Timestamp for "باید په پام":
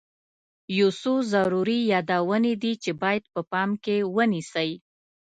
3.01-3.69